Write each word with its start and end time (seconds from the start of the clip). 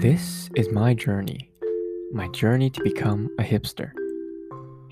This 0.00 0.50
is 0.54 0.68
my 0.68 0.92
journey, 0.92 1.50
my 2.12 2.28
journey 2.28 2.68
to 2.68 2.82
become 2.82 3.30
a 3.38 3.42
hipster. 3.42 3.92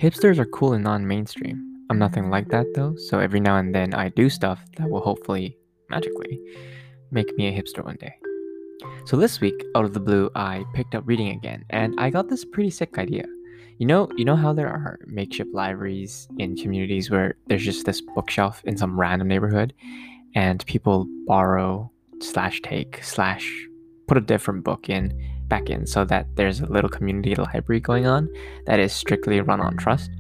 Hipsters 0.00 0.38
are 0.38 0.46
cool 0.46 0.72
and 0.72 0.82
non 0.82 1.06
mainstream. 1.06 1.62
I'm 1.90 1.98
nothing 1.98 2.30
like 2.30 2.48
that 2.48 2.66
though, 2.74 2.96
so 2.96 3.18
every 3.18 3.38
now 3.38 3.58
and 3.58 3.74
then 3.74 3.92
I 3.92 4.08
do 4.08 4.30
stuff 4.30 4.64
that 4.78 4.88
will 4.88 5.02
hopefully, 5.02 5.58
magically, 5.90 6.40
make 7.10 7.36
me 7.36 7.48
a 7.48 7.52
hipster 7.52 7.84
one 7.84 7.96
day. 7.96 8.14
So 9.04 9.18
this 9.18 9.42
week, 9.42 9.62
out 9.76 9.84
of 9.84 9.92
the 9.92 10.00
blue, 10.00 10.30
I 10.36 10.64
picked 10.72 10.94
up 10.94 11.06
reading 11.06 11.28
again, 11.28 11.66
and 11.68 11.94
I 11.98 12.08
got 12.08 12.30
this 12.30 12.46
pretty 12.46 12.70
sick 12.70 12.96
idea. 12.96 13.26
You 13.76 13.86
know, 13.86 14.08
you 14.16 14.24
know 14.24 14.36
how 14.36 14.54
there 14.54 14.70
are 14.70 15.00
makeshift 15.04 15.52
libraries 15.52 16.28
in 16.38 16.56
communities 16.56 17.10
where 17.10 17.34
there's 17.46 17.64
just 17.64 17.84
this 17.84 18.00
bookshelf 18.00 18.62
in 18.64 18.78
some 18.78 18.98
random 18.98 19.28
neighborhood, 19.28 19.74
and 20.34 20.64
people 20.64 21.06
borrow 21.26 21.92
slash 22.20 22.62
take 22.62 23.04
slash 23.04 23.68
put 24.06 24.16
a 24.16 24.20
different 24.20 24.64
book 24.64 24.88
in 24.88 25.12
back 25.48 25.68
in 25.70 25.86
so 25.86 26.04
that 26.04 26.26
there's 26.36 26.60
a 26.60 26.66
little 26.66 26.90
community 26.90 27.34
library 27.34 27.80
going 27.80 28.06
on 28.06 28.28
that 28.66 28.80
is 28.80 28.92
strictly 28.92 29.40
run 29.40 29.60
on 29.60 29.76
trust. 29.76 30.10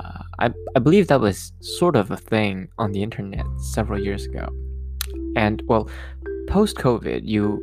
Uh, 0.00 0.22
I, 0.38 0.50
I 0.76 0.78
believe 0.78 1.08
that 1.08 1.20
was 1.20 1.52
sort 1.60 1.96
of 1.96 2.10
a 2.10 2.16
thing 2.16 2.68
on 2.78 2.92
the 2.92 3.02
internet 3.02 3.46
several 3.58 4.00
years 4.00 4.24
ago. 4.26 4.48
And 5.36 5.62
well, 5.66 5.88
post 6.48 6.76
COVID, 6.76 7.22
you 7.24 7.62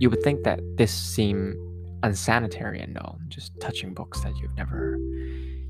you 0.00 0.10
would 0.10 0.22
think 0.22 0.42
that 0.42 0.60
this 0.76 0.92
seemed 0.92 1.56
unsanitary 2.02 2.80
and 2.80 2.98
all, 2.98 3.18
just 3.28 3.52
touching 3.60 3.94
books 3.94 4.20
that 4.22 4.36
you've 4.38 4.56
never 4.56 4.98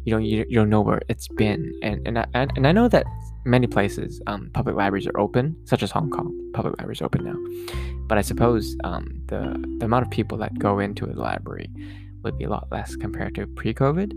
you 0.05 0.11
don't 0.13 0.25
you, 0.25 0.45
don't 0.45 0.71
know 0.71 0.81
where 0.81 1.03
it's 1.09 1.29
been. 1.29 1.73
And 1.83 2.07
and 2.07 2.19
I, 2.19 2.27
and 2.35 2.67
I 2.67 2.73
know 2.73 2.89
that 2.89 3.07
many 3.45 3.67
places 3.67 4.21
um, 4.27 4.51
public 4.53 4.77
libraries 4.77 5.07
are 5.07 5.19
open 5.19 5.57
such 5.65 5.83
as 5.83 5.91
Hong 5.91 6.11
Kong 6.11 6.33
public 6.53 6.79
libraries 6.79 7.03
open 7.03 7.25
now. 7.25 7.75
But 8.09 8.19
I 8.19 8.23
suppose 8.23 8.77
um, 8.85 9.23
the 9.27 9.41
the 9.79 9.87
amount 9.87 10.07
of 10.07 10.11
people 10.11 10.39
that 10.39 10.59
go 10.59 10.79
into 10.79 11.07
a 11.07 11.13
library 11.13 11.71
would 12.23 12.39
be 12.39 12.45
a 12.45 12.51
lot 12.51 12.69
less 12.71 12.97
compared 12.97 13.35
to 13.37 13.47
pre-COVID. 13.47 14.13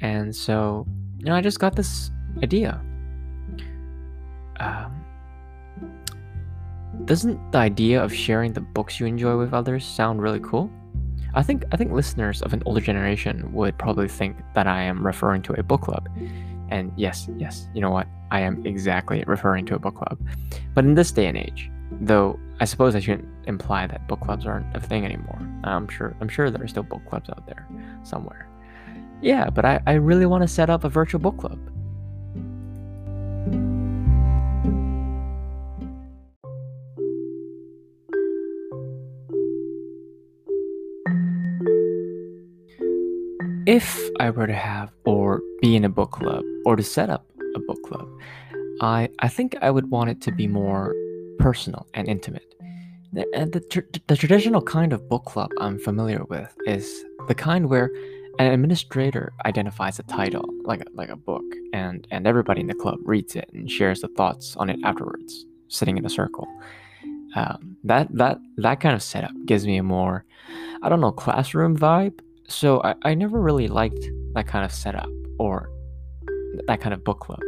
And 0.00 0.34
so 0.34 0.86
you 1.18 1.26
know 1.26 1.34
I 1.34 1.40
just 1.40 1.58
got 1.58 1.76
this 1.76 2.10
idea. 2.42 2.80
Um, 4.60 5.04
doesn't 7.06 7.52
the 7.52 7.58
idea 7.58 8.02
of 8.02 8.14
sharing 8.14 8.52
the 8.52 8.60
books 8.60 9.00
you 9.00 9.06
enjoy 9.06 9.36
with 9.36 9.52
others 9.52 9.84
sound 9.84 10.22
really 10.22 10.40
cool 10.40 10.70
I 11.34 11.42
think 11.42 11.64
I 11.72 11.76
think 11.76 11.92
listeners 11.92 12.42
of 12.42 12.52
an 12.52 12.62
older 12.64 12.80
generation 12.80 13.52
would 13.52 13.76
probably 13.78 14.08
think 14.08 14.36
that 14.54 14.66
I 14.66 14.82
am 14.82 15.04
referring 15.04 15.42
to 15.42 15.52
a 15.54 15.62
book 15.62 15.82
club. 15.82 16.08
And 16.70 16.92
yes, 16.96 17.28
yes, 17.36 17.68
you 17.74 17.80
know 17.80 17.90
what? 17.90 18.06
I 18.30 18.40
am 18.40 18.64
exactly 18.66 19.22
referring 19.26 19.66
to 19.66 19.74
a 19.74 19.78
book 19.78 19.96
club. 19.96 20.18
But 20.74 20.84
in 20.84 20.94
this 20.94 21.12
day 21.12 21.26
and 21.26 21.36
age, 21.36 21.70
though 22.00 22.38
I 22.60 22.64
suppose 22.64 22.94
I 22.94 23.00
shouldn't 23.00 23.28
imply 23.46 23.86
that 23.86 24.06
book 24.08 24.20
clubs 24.20 24.46
aren't 24.46 24.74
a 24.76 24.80
thing 24.80 25.04
anymore. 25.04 25.40
I'm 25.64 25.88
sure 25.88 26.16
I'm 26.20 26.28
sure 26.28 26.50
there 26.50 26.62
are 26.62 26.68
still 26.68 26.82
book 26.82 27.02
clubs 27.08 27.28
out 27.28 27.46
there 27.46 27.66
somewhere. 28.02 28.48
Yeah, 29.20 29.50
but 29.50 29.64
I, 29.64 29.80
I 29.86 29.94
really 29.94 30.26
want 30.26 30.42
to 30.42 30.48
set 30.48 30.70
up 30.70 30.84
a 30.84 30.88
virtual 30.88 31.20
book 31.20 31.38
club. 31.38 31.58
If 43.66 44.10
I 44.20 44.28
were 44.28 44.46
to 44.46 44.54
have 44.54 44.90
or 45.06 45.40
be 45.62 45.74
in 45.74 45.86
a 45.86 45.88
book 45.88 46.10
club 46.10 46.44
or 46.66 46.76
to 46.76 46.82
set 46.82 47.08
up 47.08 47.24
a 47.56 47.60
book 47.60 47.82
club, 47.82 48.06
I 48.82 49.08
I 49.20 49.28
think 49.28 49.56
I 49.62 49.70
would 49.70 49.90
want 49.90 50.10
it 50.10 50.20
to 50.22 50.32
be 50.32 50.46
more 50.46 50.94
personal 51.38 51.86
and 51.94 52.06
intimate. 52.06 52.54
The, 53.14 53.24
the, 53.50 53.60
tr- 53.60 54.00
the 54.06 54.16
traditional 54.16 54.60
kind 54.60 54.92
of 54.92 55.08
book 55.08 55.24
club 55.24 55.50
I'm 55.60 55.78
familiar 55.78 56.24
with 56.24 56.54
is 56.66 57.04
the 57.28 57.34
kind 57.34 57.70
where 57.70 57.90
an 58.38 58.52
administrator 58.52 59.32
identifies 59.46 59.98
a 59.98 60.02
title, 60.02 60.44
like 60.64 60.80
a, 60.80 60.86
like 60.92 61.08
a 61.08 61.16
book, 61.16 61.44
and 61.72 62.06
and 62.10 62.26
everybody 62.26 62.60
in 62.60 62.66
the 62.66 62.74
club 62.74 62.98
reads 63.04 63.34
it 63.34 63.48
and 63.54 63.70
shares 63.70 64.00
the 64.00 64.08
thoughts 64.08 64.56
on 64.56 64.68
it 64.68 64.78
afterwards, 64.84 65.46
sitting 65.68 65.96
in 65.96 66.04
a 66.04 66.10
circle. 66.10 66.46
Um, 67.34 67.76
that 67.84 68.08
that 68.14 68.38
that 68.58 68.80
kind 68.80 68.94
of 68.94 69.02
setup 69.02 69.32
gives 69.46 69.66
me 69.66 69.78
a 69.78 69.82
more, 69.82 70.26
I 70.82 70.90
don't 70.90 71.00
know, 71.00 71.12
classroom 71.12 71.78
vibe, 71.78 72.20
so 72.48 72.80
I, 72.82 72.94
I 73.02 73.14
never 73.14 73.40
really 73.40 73.68
liked 73.68 74.08
that 74.34 74.46
kind 74.46 74.64
of 74.64 74.72
setup 74.72 75.08
or 75.38 75.70
that 76.66 76.80
kind 76.80 76.92
of 76.94 77.04
book 77.04 77.20
club. 77.20 77.40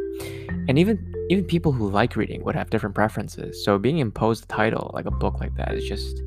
And 0.68 0.78
even 0.78 1.12
even 1.28 1.44
people 1.44 1.72
who 1.72 1.90
like 1.90 2.16
reading 2.16 2.44
would 2.44 2.54
have 2.54 2.70
different 2.70 2.94
preferences. 2.94 3.64
So 3.64 3.78
being 3.78 3.98
imposed 3.98 4.44
a 4.44 4.46
title 4.46 4.90
like 4.94 5.06
a 5.06 5.10
book 5.10 5.40
like 5.40 5.54
that 5.56 5.74
is 5.74 5.84
just 5.84 6.22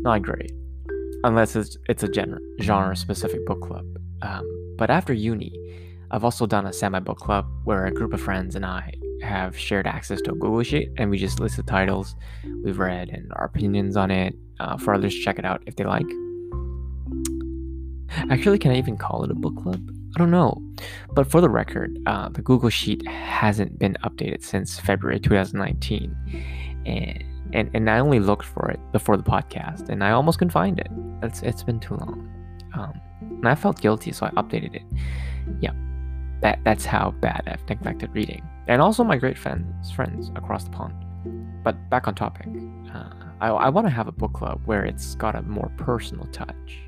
not 0.00 0.22
great, 0.22 0.52
unless 1.24 1.56
it's 1.56 1.76
it's 1.88 2.02
a 2.02 2.12
genre 2.12 2.38
genre 2.60 2.96
specific 2.96 3.44
book 3.46 3.62
club. 3.62 3.84
Um, 4.22 4.44
but 4.76 4.90
after 4.90 5.12
uni, 5.12 5.52
I've 6.10 6.24
also 6.24 6.46
done 6.46 6.66
a 6.66 6.72
semi 6.72 7.00
book 7.00 7.18
club 7.18 7.46
where 7.64 7.86
a 7.86 7.92
group 7.92 8.12
of 8.12 8.20
friends 8.20 8.56
and 8.56 8.64
I 8.64 8.92
have 9.22 9.56
shared 9.58 9.86
access 9.86 10.20
to 10.22 10.32
a 10.32 10.34
Google 10.34 10.62
sheet 10.62 10.90
and 10.98 11.10
we 11.10 11.16
just 11.16 11.40
list 11.40 11.56
the 11.56 11.62
titles 11.62 12.14
we've 12.62 12.78
read 12.78 13.08
and 13.08 13.32
our 13.34 13.46
opinions 13.46 13.96
on 13.96 14.10
it 14.10 14.34
uh, 14.60 14.76
for 14.76 14.92
others 14.94 15.14
to 15.14 15.20
check 15.22 15.38
it 15.38 15.44
out 15.44 15.62
if 15.66 15.76
they 15.76 15.84
like. 15.84 16.06
Actually, 18.30 18.58
can 18.58 18.72
I 18.72 18.78
even 18.78 18.96
call 18.96 19.24
it 19.24 19.30
a 19.30 19.34
book 19.34 19.56
club? 19.62 19.80
I 20.16 20.18
don't 20.18 20.30
know. 20.30 20.62
But 21.12 21.30
for 21.30 21.40
the 21.40 21.50
record, 21.50 21.98
uh, 22.06 22.30
the 22.30 22.42
Google 22.42 22.70
Sheet 22.70 23.06
hasn't 23.06 23.78
been 23.78 23.96
updated 24.02 24.42
since 24.42 24.80
February 24.80 25.20
2019. 25.20 26.16
And, 26.86 27.24
and, 27.52 27.70
and 27.74 27.90
I 27.90 27.98
only 27.98 28.20
looked 28.20 28.46
for 28.46 28.70
it 28.70 28.80
before 28.92 29.16
the 29.16 29.22
podcast 29.22 29.88
and 29.88 30.02
I 30.02 30.12
almost 30.12 30.38
couldn't 30.38 30.52
find 30.52 30.78
it. 30.78 30.88
It's, 31.22 31.42
it's 31.42 31.62
been 31.62 31.80
too 31.80 31.96
long. 31.96 32.32
Um, 32.74 33.00
and 33.20 33.48
I 33.48 33.54
felt 33.54 33.80
guilty, 33.80 34.12
so 34.12 34.26
I 34.26 34.30
updated 34.30 34.74
it. 34.74 34.82
Yeah, 35.60 35.72
that, 36.40 36.60
that's 36.64 36.86
how 36.86 37.10
bad 37.20 37.42
I've 37.46 37.68
neglected 37.68 38.10
reading. 38.14 38.42
And 38.68 38.80
also 38.80 39.04
my 39.04 39.16
great 39.16 39.38
friends, 39.38 39.90
friends 39.92 40.30
across 40.34 40.64
the 40.64 40.70
pond. 40.70 40.94
But 41.62 41.90
back 41.90 42.08
on 42.08 42.14
topic, 42.14 42.48
uh, 42.94 43.10
I, 43.40 43.48
I 43.48 43.68
want 43.68 43.86
to 43.86 43.90
have 43.90 44.08
a 44.08 44.12
book 44.12 44.32
club 44.32 44.62
where 44.64 44.84
it's 44.84 45.14
got 45.14 45.34
a 45.34 45.42
more 45.42 45.70
personal 45.76 46.26
touch. 46.26 46.85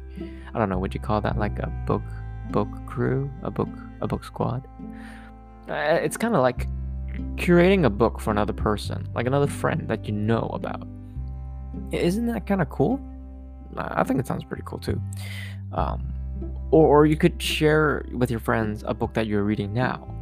I 0.54 0.58
don't 0.58 0.68
know, 0.68 0.78
would 0.78 0.94
you 0.94 1.00
call 1.00 1.20
that 1.20 1.38
like 1.38 1.58
a 1.58 1.68
book 1.86 2.02
book 2.50 2.68
crew, 2.86 3.30
a 3.42 3.50
book 3.50 3.68
a 4.00 4.06
book 4.06 4.24
squad? 4.24 4.66
Uh, 5.68 5.98
it's 6.02 6.16
kind 6.16 6.34
of 6.34 6.42
like 6.42 6.66
curating 7.36 7.84
a 7.84 7.90
book 7.90 8.20
for 8.20 8.30
another 8.30 8.52
person, 8.52 9.08
like 9.14 9.26
another 9.26 9.46
friend 9.46 9.88
that 9.88 10.06
you 10.06 10.12
know 10.12 10.50
about. 10.52 10.86
Isn't 11.92 12.26
that 12.26 12.46
kind 12.46 12.62
of 12.62 12.70
cool? 12.70 13.00
I 13.76 14.02
think 14.04 14.18
it 14.18 14.26
sounds 14.26 14.44
pretty 14.44 14.62
cool 14.66 14.78
too. 14.78 15.00
Um, 15.72 16.12
or, 16.70 16.86
or 16.86 17.06
you 17.06 17.16
could 17.16 17.40
share 17.42 18.06
with 18.12 18.30
your 18.30 18.40
friends 18.40 18.82
a 18.86 18.94
book 18.94 19.14
that 19.14 19.26
you're 19.26 19.42
reading 19.42 19.74
now, 19.74 20.14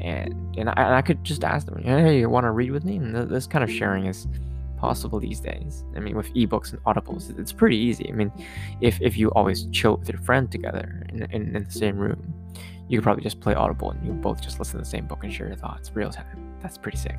and 0.00 0.56
and 0.56 0.68
I, 0.68 0.72
and 0.76 0.94
I 0.94 1.02
could 1.02 1.24
just 1.24 1.42
ask 1.42 1.66
them, 1.66 1.82
hey, 1.82 2.20
you 2.20 2.28
want 2.28 2.44
to 2.44 2.50
read 2.50 2.70
with 2.70 2.84
me? 2.84 2.96
And 2.96 3.14
this 3.14 3.46
kind 3.46 3.64
of 3.64 3.70
sharing 3.70 4.06
is 4.06 4.28
possible 4.84 5.18
these 5.18 5.40
days. 5.40 5.82
I 5.96 6.00
mean, 6.00 6.16
with 6.16 6.30
ebooks 6.34 6.72
and 6.72 6.80
audibles, 6.84 7.22
it's 7.38 7.52
pretty 7.52 7.78
easy. 7.78 8.06
I 8.10 8.12
mean, 8.12 8.30
if, 8.80 9.00
if 9.00 9.16
you 9.16 9.30
always 9.30 9.64
chill 9.76 9.96
with 9.96 10.08
your 10.10 10.20
friend 10.20 10.50
together 10.50 11.06
in, 11.08 11.22
in, 11.36 11.56
in 11.56 11.64
the 11.64 11.70
same 11.70 11.96
room, 11.96 12.20
you 12.88 12.98
could 12.98 13.04
probably 13.04 13.22
just 13.22 13.40
play 13.40 13.54
audible 13.54 13.90
and 13.92 14.04
you 14.06 14.12
both 14.12 14.42
just 14.42 14.58
listen 14.58 14.74
to 14.78 14.84
the 14.84 14.90
same 14.96 15.06
book 15.06 15.24
and 15.24 15.32
share 15.32 15.46
your 15.46 15.56
thoughts 15.56 15.90
real 15.94 16.10
time. 16.10 16.38
That's 16.60 16.76
pretty 16.76 16.98
sick. 16.98 17.18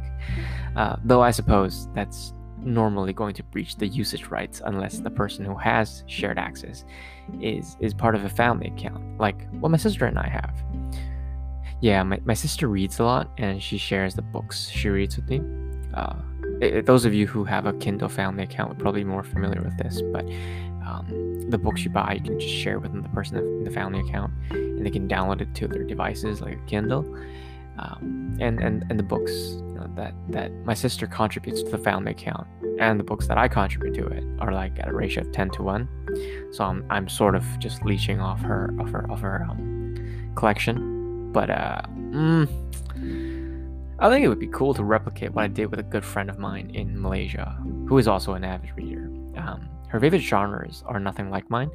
Uh, 0.76 0.98
though 1.04 1.24
I 1.24 1.32
suppose 1.32 1.88
that's 1.96 2.34
normally 2.60 3.14
going 3.14 3.34
to 3.36 3.44
breach 3.44 3.78
the 3.78 3.88
usage 3.88 4.28
rights 4.28 4.62
unless 4.66 5.00
the 5.00 5.10
person 5.10 5.44
who 5.44 5.56
has 5.56 6.04
shared 6.08 6.38
access 6.38 6.86
is 7.42 7.78
is 7.80 7.94
part 7.94 8.16
of 8.16 8.24
a 8.26 8.30
family 8.30 8.68
account, 8.68 9.02
like 9.20 9.40
what 9.60 9.70
my 9.70 9.78
sister 9.78 10.06
and 10.06 10.20
I 10.20 10.28
have. 10.28 10.56
Yeah, 11.82 12.04
my, 12.04 12.20
my 12.26 12.34
sister 12.36 12.68
reads 12.68 13.00
a 13.00 13.04
lot 13.04 13.32
and 13.38 13.62
she 13.62 13.78
shares 13.78 14.14
the 14.16 14.22
books 14.22 14.70
she 14.70 14.90
reads 14.90 15.18
with 15.18 15.28
me. 15.30 15.42
Uh, 15.94 16.16
it, 16.62 16.86
those 16.86 17.06
of 17.06 17.14
you 17.14 17.28
who 17.28 17.44
have 17.44 17.66
a 17.66 17.74
Kindle 17.74 18.10
family 18.10 18.44
account 18.44 18.72
are 18.72 18.76
probably 18.76 19.04
more 19.04 19.24
familiar 19.24 19.62
with 19.62 19.78
this, 19.78 20.02
but 20.14 20.26
um, 20.86 21.50
the 21.50 21.58
books 21.58 21.84
you 21.84 21.90
buy, 21.90 22.14
you 22.14 22.22
can 22.22 22.40
just 22.40 22.54
share 22.54 22.80
with 22.80 22.94
the 23.02 23.10
person 23.10 23.38
in 23.38 23.64
the 23.64 23.72
family 23.72 24.00
account, 24.00 24.32
and 24.52 24.86
they 24.86 24.90
can 24.92 25.08
download 25.08 25.42
it 25.42 25.54
to 25.56 25.68
their 25.68 25.84
devices 25.84 26.42
like 26.42 26.54
a 26.54 26.66
Kindle. 26.66 27.06
Um, 27.78 28.38
and, 28.40 28.62
and 28.62 28.86
and 28.90 28.98
the 28.98 29.04
books 29.04 29.32
you 29.32 29.74
know, 29.76 29.92
that 29.96 30.14
that 30.30 30.52
my 30.64 30.74
sister 30.74 31.08
contributes 31.08 31.62
to 31.62 31.70
the 31.70 31.78
family 31.78 32.12
account, 32.12 32.48
and 32.80 32.98
the 32.98 33.04
books 33.04 33.28
that 33.28 33.38
I 33.38 33.50
contribute 33.50 33.94
to 33.96 34.08
it 34.08 34.24
are 34.40 34.54
like 34.54 34.80
at 34.80 34.88
a 34.88 34.94
ratio 34.94 35.24
of 35.26 35.34
ten 35.34 35.50
to 35.52 35.64
one. 35.64 35.90
So 36.54 36.64
I'm 36.64 36.86
I'm 36.90 37.10
sort 37.10 37.36
of 37.36 37.44
just 37.60 37.84
leeching 37.84 38.22
off 38.22 38.40
her 38.42 38.74
of 38.80 38.90
her 38.92 39.12
of 39.12 39.20
her 39.20 39.46
um, 39.50 40.32
collection, 40.36 41.32
but 41.34 41.50
uh. 41.50 41.82
Mm, 42.12 42.48
I 43.98 44.10
think 44.10 44.26
it 44.26 44.28
would 44.28 44.40
be 44.40 44.48
cool 44.48 44.74
to 44.74 44.84
replicate 44.84 45.34
what 45.34 45.46
I 45.46 45.48
did 45.48 45.68
with 45.68 45.80
a 45.80 45.84
good 45.84 46.04
friend 46.04 46.30
of 46.30 46.38
mine 46.38 46.70
in 46.74 47.02
Malaysia, 47.02 47.58
who 47.88 47.98
is 47.98 48.08
also 48.08 48.34
an 48.34 48.44
avid 48.44 48.72
reader. 48.76 49.10
Um, 49.38 49.70
her 49.88 50.00
favorite 50.00 50.20
genres 50.20 50.84
are 50.86 51.00
nothing 51.00 51.30
like 51.30 51.50
mine, 51.50 51.72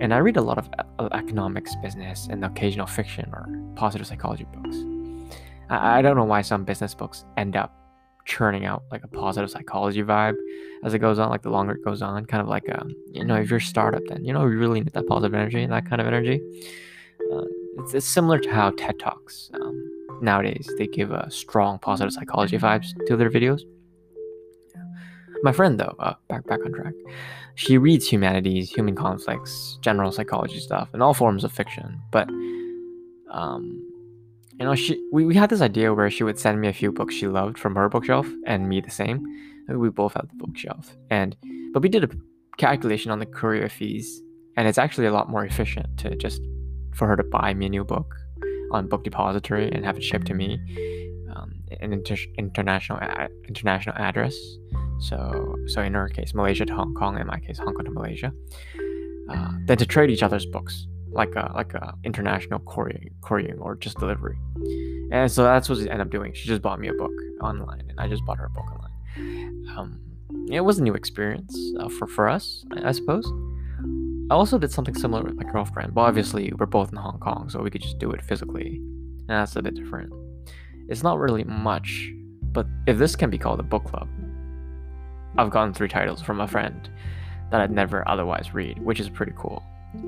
and 0.00 0.12
I 0.12 0.18
read 0.18 0.36
a 0.36 0.42
lot 0.42 0.58
of 0.58 0.68
economics, 1.12 1.74
business, 1.76 2.28
and 2.30 2.44
occasional 2.44 2.86
fiction 2.86 3.30
or 3.32 3.48
positive 3.76 4.06
psychology 4.06 4.46
books. 4.52 4.76
I, 5.70 5.98
I 5.98 6.02
don't 6.02 6.16
know 6.16 6.24
why 6.24 6.42
some 6.42 6.64
business 6.64 6.94
books 6.94 7.24
end 7.38 7.56
up 7.56 7.74
churning 8.26 8.66
out 8.66 8.82
like 8.90 9.04
a 9.04 9.08
positive 9.08 9.50
psychology 9.50 10.02
vibe 10.02 10.36
as 10.82 10.94
it 10.94 10.98
goes 10.98 11.18
on, 11.18 11.30
like 11.30 11.42
the 11.42 11.50
longer 11.50 11.74
it 11.74 11.84
goes 11.84 12.02
on. 12.02 12.26
Kind 12.26 12.42
of 12.42 12.48
like, 12.48 12.64
um, 12.78 12.94
you 13.10 13.24
know, 13.24 13.36
if 13.36 13.48
you're 13.48 13.58
a 13.58 13.62
startup, 13.62 14.02
then, 14.08 14.24
you 14.24 14.32
know, 14.32 14.42
you 14.46 14.58
really 14.58 14.80
need 14.80 14.92
that 14.92 15.06
positive 15.06 15.34
energy 15.34 15.62
and 15.62 15.72
that 15.72 15.88
kind 15.88 16.00
of 16.00 16.06
energy. 16.06 16.40
Uh, 17.32 17.44
it's, 17.78 17.94
it's, 17.94 18.06
similar 18.06 18.38
to 18.38 18.50
how 18.50 18.70
TED 18.70 18.98
Talks 18.98 19.50
um, 19.54 20.03
nowadays 20.24 20.68
they 20.78 20.86
give 20.86 21.10
a 21.10 21.30
strong 21.30 21.78
positive 21.78 22.12
psychology 22.12 22.58
vibes 22.58 22.88
to 23.06 23.16
their 23.16 23.30
videos. 23.30 23.60
My 25.42 25.52
friend, 25.52 25.78
though, 25.78 25.94
uh, 25.98 26.14
back 26.28 26.46
back 26.46 26.60
on 26.64 26.72
track, 26.72 26.94
she 27.54 27.76
reads 27.76 28.08
humanities, 28.08 28.70
human 28.70 28.96
conflicts, 28.96 29.78
general 29.82 30.10
psychology 30.10 30.58
stuff, 30.58 30.88
and 30.92 31.02
all 31.02 31.14
forms 31.14 31.44
of 31.44 31.52
fiction. 31.52 32.00
But 32.10 32.28
um, 33.30 33.84
you 34.58 34.64
know, 34.64 34.74
she 34.74 35.02
we, 35.12 35.26
we 35.26 35.34
had 35.34 35.50
this 35.50 35.60
idea 35.60 35.92
where 35.92 36.10
she 36.10 36.24
would 36.24 36.38
send 36.38 36.60
me 36.60 36.68
a 36.68 36.72
few 36.72 36.92
books 36.92 37.14
she 37.14 37.26
loved 37.26 37.58
from 37.58 37.74
her 37.74 37.88
bookshelf 37.88 38.26
and 38.46 38.68
me 38.68 38.80
the 38.80 38.90
same. 38.90 39.24
We 39.68 39.90
both 39.90 40.14
had 40.14 40.28
the 40.30 40.36
bookshelf. 40.36 40.96
And 41.10 41.36
but 41.72 41.82
we 41.82 41.88
did 41.88 42.04
a 42.04 42.10
calculation 42.56 43.10
on 43.10 43.18
the 43.18 43.26
courier 43.26 43.68
fees, 43.68 44.22
and 44.56 44.68
it's 44.68 44.78
actually 44.78 45.06
a 45.06 45.12
lot 45.12 45.28
more 45.28 45.44
efficient 45.44 45.98
to 45.98 46.16
just 46.16 46.40
for 46.94 47.08
her 47.08 47.16
to 47.16 47.24
buy 47.24 47.52
me 47.52 47.66
a 47.66 47.68
new 47.68 47.84
book 47.84 48.14
on 48.74 48.88
Book 48.88 49.04
Depository 49.04 49.70
and 49.72 49.84
have 49.84 49.96
it 49.96 50.02
shipped 50.02 50.26
to 50.26 50.34
me, 50.34 50.58
um, 51.34 51.54
an 51.80 51.92
inter- 51.92 52.30
international 52.38 52.98
a- 52.98 53.28
international 53.48 53.96
address. 53.96 54.34
So 54.98 55.56
so 55.66 55.82
in 55.82 55.94
her 55.94 56.08
case, 56.08 56.34
Malaysia 56.34 56.64
to 56.66 56.74
Hong 56.74 56.94
Kong, 56.94 57.18
in 57.18 57.26
my 57.26 57.40
case, 57.40 57.58
Hong 57.58 57.74
Kong 57.74 57.84
to 57.84 57.90
Malaysia. 57.90 58.32
Uh, 59.30 59.52
than 59.66 59.78
to 59.78 59.86
trade 59.86 60.10
each 60.10 60.22
other's 60.22 60.44
books 60.44 60.86
like 61.14 61.34
a 61.34 61.50
like 61.54 61.72
a 61.74 61.94
international 62.04 62.58
courier, 62.60 63.00
couriering 63.22 63.58
or 63.58 63.74
just 63.76 63.98
delivery. 63.98 64.36
And 65.12 65.30
so 65.30 65.44
that's 65.44 65.68
what 65.68 65.78
she 65.78 65.88
ended 65.88 66.00
up 66.00 66.10
doing. 66.10 66.34
She 66.34 66.46
just 66.46 66.60
bought 66.60 66.78
me 66.80 66.88
a 66.88 66.92
book 66.92 67.12
online, 67.40 67.84
and 67.88 67.98
I 67.98 68.08
just 68.08 68.24
bought 68.26 68.38
her 68.38 68.46
a 68.46 68.50
book 68.50 68.66
online. 68.70 69.66
Um, 69.76 70.00
it 70.50 70.60
was 70.60 70.78
a 70.78 70.82
new 70.82 70.94
experience 70.94 71.56
uh, 71.78 71.88
for 71.88 72.06
for 72.06 72.28
us, 72.28 72.64
I, 72.72 72.88
I, 72.88 72.92
suppose. 72.92 73.26
I 74.30 74.34
also 74.34 74.58
did 74.58 74.72
something 74.72 74.94
similar 74.94 75.22
with 75.22 75.34
my 75.34 75.44
girlfriend. 75.44 75.94
but 75.94 76.00
obviously 76.00 76.52
we're 76.58 76.66
both 76.66 76.90
in 76.90 76.96
Hong 76.96 77.18
Kong, 77.18 77.50
so 77.50 77.62
we 77.62 77.70
could 77.70 77.82
just 77.82 77.98
do 77.98 78.10
it 78.12 78.22
physically, 78.22 78.76
and 78.76 79.28
that's 79.28 79.56
a 79.56 79.62
bit 79.62 79.74
different. 79.74 80.12
It's 80.88 81.02
not 81.02 81.18
really 81.18 81.44
much, 81.44 82.10
but 82.52 82.66
if 82.86 82.96
this 82.96 83.16
can 83.16 83.28
be 83.28 83.36
called 83.36 83.60
a 83.60 83.62
book 83.62 83.84
club, 83.84 84.08
I've 85.36 85.50
gotten 85.50 85.74
three 85.74 85.88
titles 85.88 86.22
from 86.22 86.40
a 86.40 86.48
friend 86.48 86.88
that 87.50 87.60
I'd 87.60 87.70
never 87.70 88.06
otherwise 88.08 88.54
read, 88.54 88.78
which 88.82 88.98
is 88.98 89.10
pretty 89.10 89.32
cool. 89.36 89.62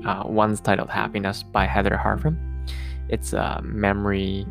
Uh, 0.05 0.23
one's 0.25 0.61
titled 0.61 0.89
Happiness 0.89 1.43
by 1.43 1.65
Heather 1.65 1.99
Harpham. 2.03 2.37
It's 3.09 3.33
a 3.33 3.61
memory 3.63 4.45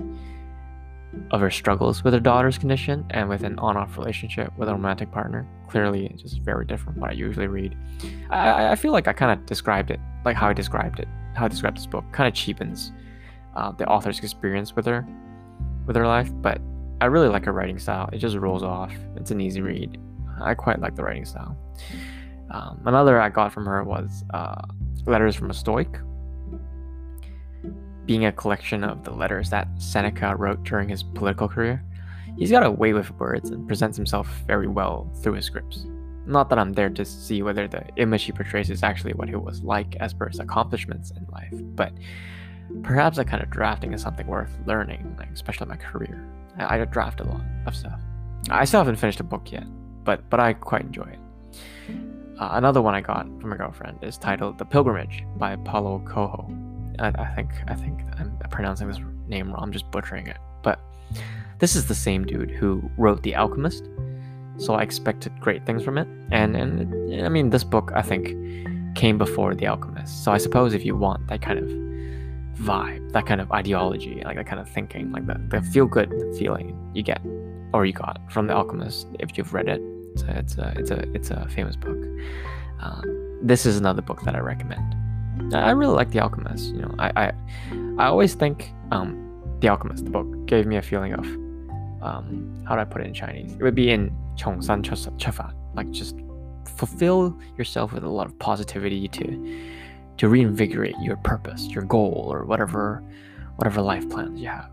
of 1.30 1.40
her 1.40 1.50
struggles 1.50 2.04
with 2.04 2.14
her 2.14 2.20
daughter's 2.20 2.58
condition 2.58 3.04
and 3.10 3.28
with 3.28 3.42
an 3.42 3.58
on 3.58 3.76
off 3.76 3.96
relationship 3.96 4.52
with 4.56 4.68
a 4.68 4.72
romantic 4.72 5.10
partner. 5.10 5.46
Clearly, 5.68 6.06
it's 6.06 6.22
just 6.22 6.40
very 6.40 6.64
different 6.64 6.94
from 6.94 7.00
what 7.00 7.10
I 7.10 7.14
usually 7.14 7.46
read. 7.46 7.76
I, 8.30 8.70
I 8.70 8.74
feel 8.76 8.92
like 8.92 9.08
I 9.08 9.12
kind 9.12 9.38
of 9.38 9.46
described 9.46 9.90
it, 9.90 10.00
like 10.24 10.36
how 10.36 10.48
I 10.48 10.52
described 10.52 11.00
it, 11.00 11.08
how 11.34 11.44
I 11.44 11.48
described 11.48 11.76
this 11.76 11.86
book, 11.86 12.04
kind 12.12 12.28
of 12.28 12.34
cheapens 12.34 12.92
uh, 13.56 13.72
the 13.72 13.86
author's 13.86 14.18
experience 14.18 14.76
with 14.76 14.86
her, 14.86 15.06
with 15.86 15.96
her 15.96 16.06
life. 16.06 16.30
But 16.34 16.60
I 17.00 17.06
really 17.06 17.28
like 17.28 17.44
her 17.46 17.52
writing 17.52 17.78
style. 17.78 18.08
It 18.12 18.18
just 18.18 18.36
rolls 18.36 18.62
off. 18.62 18.92
It's 19.16 19.30
an 19.30 19.40
easy 19.40 19.62
read. 19.62 19.98
I 20.40 20.54
quite 20.54 20.80
like 20.80 20.94
the 20.94 21.02
writing 21.02 21.24
style. 21.24 21.56
Um, 22.50 22.80
another 22.84 23.20
I 23.20 23.30
got 23.30 23.52
from 23.52 23.66
her 23.66 23.82
was 23.82 24.24
uh, 24.32 24.62
Letters 25.06 25.34
from 25.34 25.50
a 25.50 25.54
Stoic, 25.54 25.88
being 28.06 28.24
a 28.24 28.32
collection 28.32 28.84
of 28.84 29.04
the 29.04 29.10
letters 29.10 29.50
that 29.50 29.68
Seneca 29.78 30.34
wrote 30.36 30.62
during 30.64 30.88
his 30.88 31.02
political 31.02 31.48
career. 31.48 31.82
He's 32.38 32.50
got 32.50 32.64
a 32.64 32.70
way 32.70 32.92
with 32.92 33.10
words 33.18 33.50
and 33.50 33.66
presents 33.66 33.96
himself 33.96 34.28
very 34.46 34.68
well 34.68 35.10
through 35.22 35.34
his 35.34 35.44
scripts. 35.44 35.86
Not 36.26 36.48
that 36.50 36.58
I'm 36.58 36.72
there 36.72 36.90
to 36.90 37.04
see 37.04 37.42
whether 37.42 37.68
the 37.68 37.84
image 37.96 38.24
he 38.24 38.32
portrays 38.32 38.70
is 38.70 38.82
actually 38.82 39.14
what 39.14 39.28
he 39.28 39.36
was 39.36 39.62
like 39.62 39.96
as 39.96 40.12
per 40.12 40.28
his 40.28 40.40
accomplishments 40.40 41.12
in 41.12 41.26
life, 41.32 41.52
but 41.52 41.92
perhaps 42.82 43.16
that 43.16 43.28
kind 43.28 43.42
of 43.42 43.50
drafting 43.50 43.92
is 43.92 44.02
something 44.02 44.26
worth 44.26 44.50
learning, 44.66 45.14
like 45.18 45.30
especially 45.30 45.66
my 45.66 45.76
career. 45.76 46.28
I, 46.58 46.80
I 46.80 46.84
draft 46.84 47.20
a 47.20 47.24
lot 47.24 47.42
of 47.66 47.76
stuff. 47.76 48.00
I 48.50 48.64
still 48.64 48.80
haven't 48.80 48.96
finished 48.96 49.20
a 49.20 49.24
book 49.24 49.50
yet, 49.50 49.64
but 50.04 50.28
but 50.30 50.40
I 50.40 50.52
quite 50.52 50.82
enjoy 50.82 51.04
it. 51.04 51.18
Uh, 52.38 52.50
another 52.52 52.82
one 52.82 52.94
I 52.94 53.00
got 53.00 53.24
from 53.40 53.52
a 53.52 53.56
girlfriend 53.56 53.98
is 54.02 54.18
titled 54.18 54.58
"The 54.58 54.64
Pilgrimage" 54.64 55.24
by 55.36 55.56
Paulo 55.56 56.00
Coelho. 56.06 56.50
I, 56.98 57.08
I, 57.08 57.34
think 57.34 57.50
I 57.68 57.74
think 57.74 58.00
I'm 58.18 58.36
pronouncing 58.50 58.88
this 58.88 59.00
name 59.28 59.52
wrong. 59.52 59.62
I'm 59.62 59.72
just 59.72 59.90
butchering 59.90 60.26
it, 60.26 60.38
but 60.62 60.80
this 61.58 61.76
is 61.76 61.86
the 61.86 61.94
same 61.94 62.24
dude 62.24 62.50
who 62.50 62.90
wrote 62.96 63.22
The 63.22 63.34
Alchemist, 63.34 63.88
so 64.58 64.74
I 64.74 64.82
expected 64.82 65.32
great 65.40 65.64
things 65.66 65.82
from 65.82 65.98
it. 65.98 66.08
And 66.30 66.56
and 66.56 67.24
I 67.24 67.28
mean, 67.28 67.50
this 67.50 67.64
book 67.64 67.92
I 67.94 68.02
think 68.02 68.28
came 68.96 69.18
before 69.18 69.54
The 69.54 69.66
Alchemist, 69.66 70.24
so 70.24 70.32
I 70.32 70.38
suppose 70.38 70.74
if 70.74 70.84
you 70.84 70.96
want 70.96 71.26
that 71.28 71.42
kind 71.42 71.58
of 71.58 71.68
vibe, 72.58 73.12
that 73.12 73.26
kind 73.26 73.40
of 73.40 73.52
ideology, 73.52 74.22
like 74.24 74.36
that 74.36 74.46
kind 74.46 74.60
of 74.60 74.68
thinking, 74.68 75.12
like 75.12 75.26
the, 75.26 75.40
the 75.48 75.62
feel 75.62 75.86
good 75.86 76.10
feeling 76.38 76.76
you 76.94 77.02
get 77.02 77.20
or 77.72 77.84
you 77.84 77.92
got 77.92 78.20
from 78.30 78.46
The 78.46 78.54
Alchemist, 78.54 79.06
if 79.18 79.36
you've 79.36 79.52
read 79.52 79.68
it, 79.68 79.80
it's 80.14 80.22
a 80.22 80.38
it's 80.38 80.58
a 80.58 80.74
it's 80.78 80.90
a, 80.90 81.14
it's 81.14 81.30
a 81.30 81.48
famous 81.48 81.76
book. 81.76 81.98
Um, 82.80 83.38
this 83.42 83.66
is 83.66 83.76
another 83.76 84.02
book 84.02 84.22
that 84.22 84.34
I 84.34 84.40
recommend. 84.40 84.96
I 85.54 85.70
really 85.70 85.94
like 85.94 86.10
The 86.10 86.20
Alchemist. 86.20 86.74
You 86.74 86.82
know, 86.82 86.94
I 86.98 87.10
I, 87.16 87.32
I 87.98 88.06
always 88.06 88.34
think 88.34 88.72
um, 88.90 89.56
The 89.60 89.68
Alchemist, 89.68 90.04
the 90.04 90.10
book, 90.10 90.46
gave 90.46 90.66
me 90.66 90.76
a 90.76 90.82
feeling 90.82 91.12
of 91.12 91.26
um, 92.02 92.64
how 92.68 92.74
do 92.74 92.80
I 92.80 92.84
put 92.84 93.00
it 93.00 93.06
in 93.06 93.14
Chinese? 93.14 93.52
It 93.52 93.62
would 93.62 93.74
be 93.74 93.90
in 93.90 94.14
Chong 94.36 94.62
San 94.62 94.82
Chefat, 94.82 95.54
like 95.74 95.90
just 95.90 96.16
fulfill 96.76 97.38
yourself 97.56 97.92
with 97.92 98.04
a 98.04 98.08
lot 98.08 98.26
of 98.26 98.38
positivity 98.38 99.08
to 99.08 99.60
to 100.18 100.28
reinvigorate 100.28 100.94
your 101.00 101.16
purpose, 101.18 101.66
your 101.68 101.84
goal, 101.84 102.28
or 102.30 102.44
whatever 102.44 103.02
whatever 103.56 103.80
life 103.80 104.08
plans 104.10 104.40
you 104.40 104.48
have. 104.48 104.70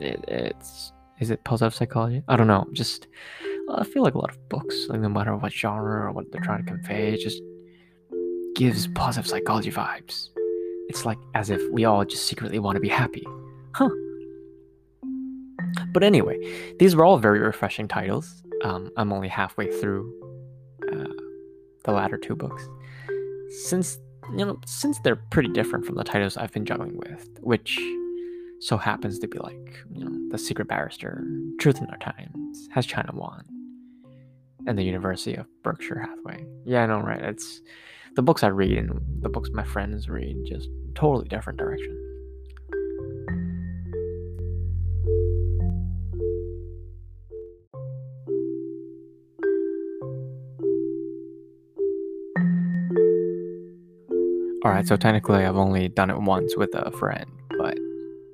It, 0.00 0.24
it's 0.28 0.92
is 1.18 1.30
it 1.30 1.44
positive 1.44 1.74
psychology? 1.74 2.22
I 2.28 2.36
don't 2.36 2.46
know. 2.46 2.66
Just 2.72 3.06
I 3.70 3.84
feel 3.84 4.02
like 4.02 4.14
a 4.14 4.18
lot 4.18 4.30
of 4.30 4.48
books, 4.48 4.86
like 4.88 5.00
no 5.00 5.08
matter 5.08 5.36
what 5.36 5.52
genre 5.52 6.06
or 6.06 6.12
what 6.12 6.30
they're 6.30 6.40
trying 6.40 6.64
to 6.64 6.70
convey, 6.70 7.16
just 7.16 7.42
gives 8.56 8.88
positive 8.88 9.28
psychology 9.28 9.70
vibes. 9.70 10.30
It's 10.88 11.04
like 11.04 11.18
as 11.34 11.50
if 11.50 11.60
we 11.70 11.84
all 11.84 12.04
just 12.04 12.26
secretly 12.26 12.58
want 12.58 12.76
to 12.76 12.80
be 12.80 12.88
happy. 12.88 13.24
Huh. 13.74 13.90
But 15.92 16.02
anyway, 16.02 16.38
these 16.78 16.96
were 16.96 17.04
all 17.04 17.18
very 17.18 17.38
refreshing 17.38 17.86
titles. 17.86 18.42
Um, 18.64 18.90
I'm 18.96 19.12
only 19.12 19.28
halfway 19.28 19.70
through 19.80 20.10
uh, 20.90 21.12
the 21.84 21.92
latter 21.92 22.16
two 22.16 22.34
books. 22.34 22.66
Since 23.64 23.98
you 24.32 24.44
know, 24.44 24.58
since 24.66 24.98
they're 25.00 25.22
pretty 25.30 25.50
different 25.50 25.84
from 25.84 25.94
the 25.94 26.02
titles 26.02 26.36
I've 26.36 26.52
been 26.52 26.64
juggling 26.64 26.96
with, 26.96 27.28
which 27.40 27.78
so 28.60 28.76
happens 28.76 29.18
to 29.20 29.28
be 29.28 29.38
like, 29.38 29.84
you 29.92 30.04
know, 30.04 30.28
The 30.30 30.38
Secret 30.38 30.66
Barrister, 30.66 31.22
Truth 31.60 31.80
in 31.80 31.86
Our 31.90 31.98
Times, 31.98 32.68
Has 32.72 32.86
China 32.86 33.10
Won, 33.14 33.44
and 34.66 34.76
the 34.76 34.82
University 34.82 35.36
of 35.36 35.46
Berkshire 35.62 36.00
Hathaway. 36.00 36.44
Yeah, 36.64 36.82
I 36.82 36.86
know, 36.86 37.00
right? 37.00 37.22
It's 37.22 37.60
the 38.16 38.22
books 38.22 38.42
I 38.42 38.48
read 38.48 38.78
and 38.78 39.00
the 39.20 39.28
books 39.28 39.50
my 39.52 39.62
friends 39.62 40.08
read, 40.08 40.36
just 40.46 40.70
totally 40.94 41.28
different 41.28 41.58
direction. 41.58 42.02
Alright, 54.64 54.88
so 54.88 54.96
technically 54.96 55.44
I've 55.44 55.56
only 55.56 55.88
done 55.88 56.10
it 56.10 56.18
once 56.18 56.56
with 56.56 56.70
a 56.74 56.90
friend, 56.92 57.30
but 57.58 57.78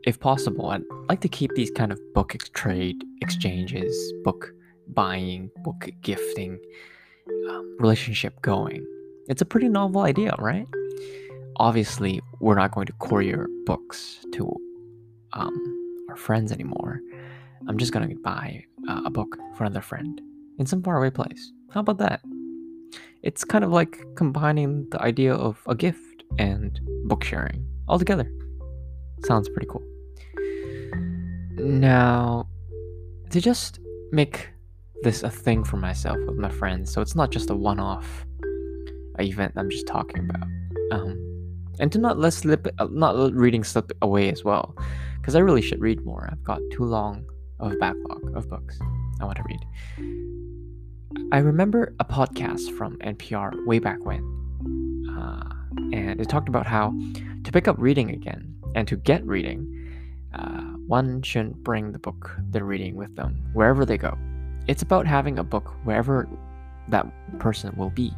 if 0.04 0.18
possible, 0.18 0.70
I'd 0.70 0.82
like 1.08 1.20
to 1.22 1.28
keep 1.28 1.50
these 1.54 1.72
kind 1.72 1.92
of 1.92 2.00
book 2.14 2.36
trade 2.54 3.02
exchanges, 3.20 4.12
book 4.22 4.54
buying, 4.88 5.50
book 5.64 5.88
gifting 6.02 6.58
um, 7.50 7.76
relationship 7.80 8.40
going. 8.42 8.86
It's 9.28 9.40
a 9.40 9.44
pretty 9.44 9.68
novel 9.68 10.02
idea, 10.02 10.34
right? 10.38 10.66
Obviously, 11.56 12.20
we're 12.40 12.56
not 12.56 12.72
going 12.72 12.86
to 12.86 12.92
courier 12.94 13.46
books 13.66 14.24
to 14.32 14.56
um, 15.32 16.04
our 16.08 16.16
friends 16.16 16.50
anymore. 16.50 17.00
I'm 17.68 17.78
just 17.78 17.92
going 17.92 18.08
to 18.08 18.16
buy 18.16 18.64
uh, 18.88 19.02
a 19.04 19.10
book 19.10 19.36
for 19.56 19.64
another 19.64 19.80
friend 19.80 20.20
in 20.58 20.66
some 20.66 20.82
faraway 20.82 21.10
place. 21.10 21.52
How 21.70 21.80
about 21.80 21.98
that? 21.98 22.20
It's 23.22 23.44
kind 23.44 23.62
of 23.62 23.70
like 23.70 24.04
combining 24.16 24.88
the 24.90 25.00
idea 25.00 25.34
of 25.34 25.62
a 25.68 25.74
gift 25.74 26.24
and 26.38 26.80
book 27.04 27.22
sharing 27.22 27.64
all 27.86 27.98
together. 27.98 28.30
Sounds 29.24 29.48
pretty 29.48 29.68
cool. 29.68 29.82
Now, 31.52 32.48
to 33.30 33.40
just 33.40 33.78
make 34.10 34.48
this 35.04 35.22
a 35.22 35.30
thing 35.30 35.62
for 35.62 35.76
myself 35.76 36.18
with 36.26 36.36
my 36.36 36.48
friends, 36.48 36.92
so 36.92 37.00
it's 37.00 37.14
not 37.14 37.30
just 37.30 37.50
a 37.50 37.54
one-off 37.54 38.26
event 39.20 39.52
I'm 39.56 39.70
just 39.70 39.86
talking 39.86 40.28
about. 40.28 40.48
Um, 40.92 41.32
and 41.78 41.90
to 41.92 41.98
not 41.98 42.18
let 42.18 42.32
slip, 42.32 42.66
uh, 42.78 42.88
not 42.90 43.16
let 43.16 43.34
reading 43.34 43.64
slip 43.64 43.92
away 44.02 44.30
as 44.30 44.44
well, 44.44 44.76
because 45.20 45.34
I 45.34 45.40
really 45.40 45.62
should 45.62 45.80
read 45.80 46.04
more. 46.04 46.28
I've 46.30 46.44
got 46.44 46.60
too 46.72 46.84
long 46.84 47.24
of 47.60 47.78
backlog 47.78 48.36
of 48.36 48.48
books 48.48 48.78
I 49.20 49.24
want 49.24 49.38
to 49.38 49.44
read. 49.44 51.28
I 51.32 51.38
remember 51.38 51.94
a 51.98 52.04
podcast 52.04 52.76
from 52.76 52.98
NPR 52.98 53.66
way 53.66 53.78
back 53.78 54.04
when, 54.04 54.22
uh, 55.16 55.48
and 55.92 56.20
it 56.20 56.28
talked 56.28 56.48
about 56.48 56.66
how 56.66 56.92
to 57.44 57.52
pick 57.52 57.68
up 57.68 57.76
reading 57.78 58.10
again 58.10 58.54
and 58.74 58.86
to 58.88 58.96
get 58.96 59.24
reading, 59.26 59.68
uh, 60.34 60.62
one 60.86 61.22
shouldn't 61.22 61.62
bring 61.62 61.92
the 61.92 61.98
book 61.98 62.36
they're 62.50 62.64
reading 62.64 62.96
with 62.96 63.14
them 63.16 63.42
wherever 63.54 63.84
they 63.84 63.96
go. 63.96 64.16
It's 64.68 64.82
about 64.82 65.06
having 65.06 65.38
a 65.38 65.44
book 65.44 65.74
wherever 65.84 66.28
that 66.88 67.06
person 67.38 67.74
will 67.76 67.90
be. 67.90 68.12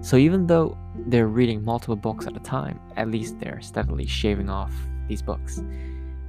So 0.00 0.16
even 0.16 0.46
though 0.46 0.76
they're 1.06 1.28
reading 1.28 1.64
multiple 1.64 1.96
books 1.96 2.26
at 2.26 2.36
a 2.36 2.40
time, 2.40 2.80
at 2.96 3.08
least 3.08 3.38
they're 3.38 3.60
steadily 3.60 4.06
shaving 4.06 4.50
off 4.50 4.72
these 5.08 5.22
books 5.22 5.58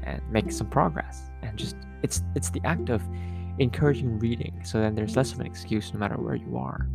and 0.03 0.21
making 0.31 0.51
some 0.51 0.69
progress. 0.69 1.23
And 1.41 1.57
just 1.57 1.75
it's 2.03 2.21
it's 2.35 2.49
the 2.49 2.61
act 2.63 2.89
of 2.89 3.03
encouraging 3.57 4.17
reading 4.19 4.57
so 4.63 4.79
then 4.79 4.95
there's 4.95 5.17
less 5.17 5.33
of 5.33 5.39
an 5.41 5.45
excuse 5.45 5.93
no 5.93 5.99
matter 5.99 6.15
where 6.15 6.35
you 6.35 6.57
are. 6.57 6.87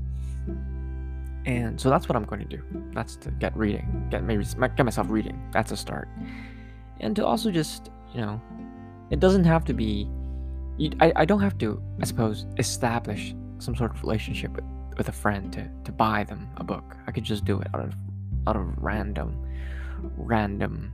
And 1.47 1.79
so 1.79 1.91
that's 1.91 2.09
what 2.09 2.17
I'm 2.17 2.25
going 2.25 2.41
to 2.41 2.57
do. 2.57 2.63
That's 2.95 3.17
to 3.17 3.31
get 3.33 3.55
reading, 3.55 4.07
get 4.11 4.25
maybe 4.25 4.45
get 4.77 4.85
myself 4.85 5.09
reading. 5.11 5.39
That's 5.53 5.73
a 5.73 5.77
start. 5.77 6.09
And 7.01 7.15
to 7.17 7.27
also 7.27 7.51
just, 7.51 7.91
you 8.15 8.21
know, 8.23 8.41
it 9.11 9.21
doesn't 9.21 9.45
have 9.45 9.65
to 9.67 9.75
be 9.75 10.09
I, 11.01 11.13
I 11.17 11.25
don't 11.25 11.41
have 11.41 11.57
to, 11.59 11.81
I 12.01 12.05
suppose, 12.05 12.47
establish 12.59 13.35
some 13.59 13.77
sort 13.77 13.95
of 13.95 14.03
relationship 14.03 14.53
with 14.53 14.65
with 14.97 15.09
a 15.09 15.13
friend 15.13 15.53
to, 15.53 15.69
to 15.85 15.93
buy 15.93 16.25
them 16.25 16.49
a 16.57 16.65
book. 16.65 16.97
I 17.07 17.13
could 17.13 17.25
just 17.25 17.45
do 17.45 17.61
it 17.61 17.69
out 17.75 17.81
of 17.81 17.95
out 18.47 18.57
of 18.57 18.83
random 18.83 19.47
random 20.17 20.93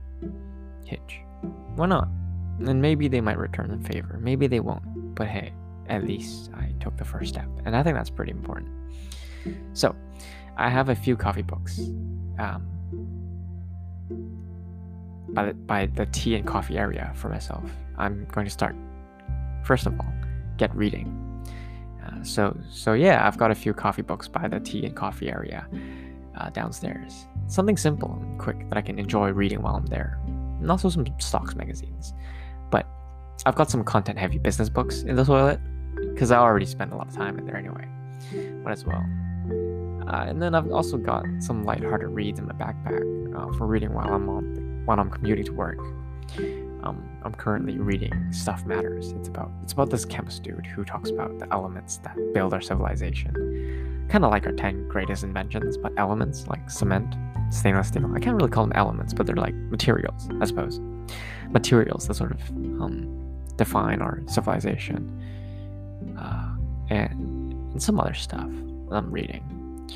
hitch. 0.85 1.19
Why 1.75 1.87
not? 1.87 2.07
And 2.59 2.81
maybe 2.81 3.07
they 3.07 3.21
might 3.21 3.37
return 3.37 3.81
the 3.81 3.87
favor. 3.87 4.19
Maybe 4.21 4.47
they 4.47 4.59
won't. 4.59 5.15
But 5.15 5.27
hey, 5.27 5.53
at 5.87 6.05
least 6.05 6.51
I 6.55 6.73
took 6.79 6.97
the 6.97 7.05
first 7.05 7.29
step. 7.29 7.47
And 7.65 7.75
I 7.75 7.83
think 7.83 7.95
that's 7.95 8.09
pretty 8.09 8.31
important. 8.31 8.69
So, 9.73 9.95
I 10.57 10.69
have 10.69 10.89
a 10.89 10.95
few 10.95 11.17
coffee 11.17 11.41
books. 11.41 11.79
Um, 12.37 12.67
by 15.29 15.45
the, 15.45 15.53
by 15.53 15.85
the 15.87 16.05
tea 16.07 16.35
and 16.35 16.45
coffee 16.45 16.77
area 16.77 17.11
for 17.15 17.29
myself. 17.29 17.63
I'm 17.97 18.25
going 18.31 18.45
to 18.45 18.51
start, 18.51 18.75
first 19.63 19.85
of 19.85 19.99
all, 19.99 20.13
get 20.57 20.75
reading 20.75 21.30
so 22.23 22.57
so 22.69 22.93
yeah, 22.93 23.27
I've 23.27 23.37
got 23.37 23.51
a 23.51 23.55
few 23.55 23.73
coffee 23.73 24.01
books 24.01 24.27
by 24.27 24.47
the 24.47 24.59
tea 24.59 24.85
and 24.85 24.95
coffee 24.95 25.29
area 25.29 25.67
uh, 26.37 26.49
downstairs. 26.49 27.25
Something 27.47 27.77
simple 27.77 28.17
and 28.21 28.39
quick 28.39 28.67
that 28.69 28.77
I 28.77 28.81
can 28.81 28.99
enjoy 28.99 29.31
reading 29.31 29.61
while 29.61 29.75
I'm 29.75 29.85
there, 29.85 30.19
and 30.25 30.69
also 30.69 30.89
some 30.89 31.05
stocks 31.19 31.55
magazines. 31.55 32.13
But 32.69 32.87
I've 33.45 33.55
got 33.55 33.69
some 33.69 33.83
content-heavy 33.83 34.39
business 34.39 34.69
books 34.69 35.03
in 35.03 35.15
the 35.15 35.25
toilet 35.25 35.59
because 36.13 36.31
I 36.31 36.37
already 36.37 36.65
spend 36.65 36.93
a 36.93 36.95
lot 36.95 37.07
of 37.07 37.15
time 37.15 37.37
in 37.37 37.45
there 37.45 37.57
anyway. 37.57 37.87
Might 38.63 38.71
as 38.71 38.85
well. 38.85 39.03
Uh, 40.07 40.25
and 40.25 40.41
then 40.41 40.55
I've 40.55 40.71
also 40.71 40.97
got 40.97 41.25
some 41.39 41.63
light-hearted 41.63 42.07
reads 42.07 42.39
in 42.39 42.47
my 42.47 42.53
backpack 42.53 43.01
uh, 43.35 43.57
for 43.57 43.65
reading 43.67 43.93
while 43.93 44.13
I'm 44.13 44.29
on 44.29 44.83
while 44.85 44.99
I'm 44.99 45.09
commuting 45.09 45.45
to 45.45 45.53
work. 45.53 45.79
Um, 46.83 47.07
I'm 47.23 47.33
currently 47.33 47.77
reading 47.77 48.31
Stuff 48.31 48.65
Matters. 48.65 49.11
It's 49.11 49.27
about 49.27 49.51
it's 49.63 49.73
about 49.73 49.89
this 49.89 50.05
chemist 50.05 50.43
dude 50.43 50.65
who 50.65 50.83
talks 50.83 51.09
about 51.09 51.37
the 51.39 51.51
elements 51.53 51.97
that 51.97 52.15
build 52.33 52.53
our 52.53 52.61
civilization. 52.61 54.07
Kind 54.09 54.25
of 54.25 54.31
like 54.31 54.45
our 54.45 54.51
10 54.51 54.87
greatest 54.87 55.23
inventions, 55.23 55.77
but 55.77 55.93
elements 55.97 56.47
like 56.47 56.69
cement, 56.69 57.15
stainless 57.49 57.89
steel. 57.89 58.11
I 58.13 58.19
can't 58.19 58.35
really 58.35 58.49
call 58.49 58.65
them 58.65 58.73
elements, 58.75 59.13
but 59.13 59.25
they're 59.25 59.35
like 59.35 59.53
materials, 59.53 60.27
I 60.41 60.45
suppose. 60.45 60.79
Materials 61.49 62.07
that 62.07 62.15
sort 62.15 62.31
of 62.31 62.49
um, 62.49 63.37
define 63.57 64.01
our 64.01 64.21
civilization. 64.27 65.17
Uh, 66.17 66.51
and, 66.91 67.71
and 67.71 67.81
some 67.81 67.99
other 67.99 68.13
stuff 68.13 68.49
that 68.89 68.95
I'm 68.95 69.11
reading. 69.11 69.89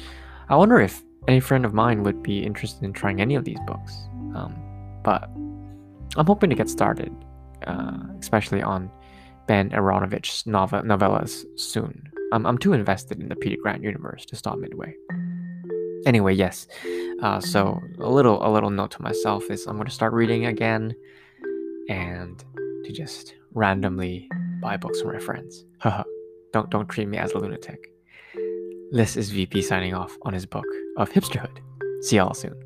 I 0.50 0.56
wonder 0.56 0.80
if 0.80 1.04
any 1.28 1.40
friend 1.40 1.66
of 1.66 1.74
mine 1.74 2.04
would 2.04 2.24
be 2.24 2.44
interested 2.44 2.84
in 2.84 2.94
trying 2.94 3.20
any 3.20 3.36
of 3.36 3.44
these 3.44 3.60
books. 3.68 3.94
Um, 4.34 4.56
but 5.04 5.30
I'm 6.18 6.26
hoping 6.26 6.50
to 6.50 6.56
get 6.56 6.70
started, 6.70 7.14
uh, 7.68 7.98
especially 8.20 8.62
on 8.62 8.92
Ben 9.48 9.70
Aaronovitch's 9.72 10.46
novel- 10.46 10.82
novellas 10.82 11.46
soon. 11.60 12.10
I'm, 12.32 12.46
I'm 12.46 12.58
too 12.58 12.74
invested 12.74 13.20
in 13.22 13.30
the 13.30 13.36
Peter 13.36 13.58
Grant 13.62 13.84
universe 13.84 14.26
to 14.28 14.36
stop 14.36 14.58
midway. 14.58 14.96
Anyway, 16.06 16.34
yes. 16.34 16.68
Uh, 17.22 17.40
so 17.40 17.80
a 18.00 18.10
little 18.10 18.46
a 18.46 18.50
little 18.52 18.70
note 18.70 18.92
to 18.92 19.02
myself 19.02 19.50
is 19.50 19.66
I'm 19.66 19.76
going 19.76 19.88
to 19.88 19.92
start 19.92 20.14
reading 20.14 20.46
again, 20.46 20.94
and 21.90 22.44
to 22.84 22.92
just 22.92 23.36
randomly 23.54 24.30
buy 24.62 24.78
books 24.78 25.02
from 25.02 25.14
my 25.14 25.20
friends. 25.20 25.66
Haha. 25.80 26.04
don't 26.54 26.70
don't 26.70 26.88
treat 26.88 27.08
me 27.08 27.18
as 27.18 27.32
a 27.34 27.38
lunatic. 27.38 27.92
This 28.92 29.18
is 29.18 29.32
VP 29.32 29.62
signing 29.64 29.94
off 29.94 30.16
on 30.22 30.34
his 30.34 30.46
book 30.46 30.66
of 30.98 31.10
hipsterhood. 31.10 31.58
See 32.02 32.18
y'all 32.18 32.34
soon. 32.34 32.65